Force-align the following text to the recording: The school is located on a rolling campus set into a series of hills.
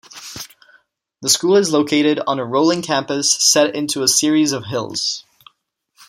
The 1.21 1.29
school 1.29 1.55
is 1.57 1.71
located 1.71 2.19
on 2.25 2.39
a 2.39 2.43
rolling 2.43 2.81
campus 2.81 3.31
set 3.31 3.75
into 3.75 4.01
a 4.01 4.07
series 4.07 4.51
of 4.51 4.65
hills. 4.65 5.23